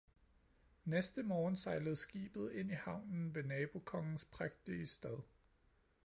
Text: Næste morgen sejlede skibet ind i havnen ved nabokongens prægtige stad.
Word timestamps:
Næste 0.85 1.23
morgen 1.23 1.55
sejlede 1.55 1.95
skibet 1.95 2.51
ind 2.51 2.71
i 2.71 2.73
havnen 2.73 3.35
ved 3.35 3.43
nabokongens 3.43 4.25
prægtige 4.25 4.85
stad. 4.85 5.21